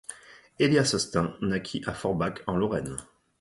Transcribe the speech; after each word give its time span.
Elias 0.57 0.97
Stein 0.97 1.35
naquit 1.41 1.83
à 1.85 1.93
Forbach 1.93 2.41
en 2.47 2.57
Lorraine. 2.57 2.97